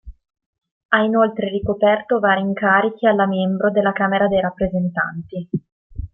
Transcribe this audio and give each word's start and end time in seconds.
Ha 0.87 1.03
inoltre 1.03 1.47
ricoperto 1.49 2.17
vari 2.17 2.41
incarichi 2.41 3.05
alla 3.05 3.27
membro 3.27 3.69
della 3.69 3.91
Camera 3.93 4.27
dei 4.27 4.41
rappresentanti. 4.41 5.47